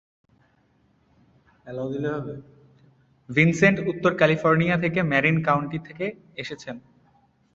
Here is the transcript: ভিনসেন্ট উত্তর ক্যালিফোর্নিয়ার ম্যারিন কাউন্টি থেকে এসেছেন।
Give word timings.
ভিনসেন্ট 3.29 3.77
উত্তর 3.91 4.11
ক্যালিফোর্নিয়ার 4.17 4.81
ম্যারিন 5.03 5.37
কাউন্টি 5.43 5.79
থেকে 5.79 6.05
এসেছেন। 6.35 6.75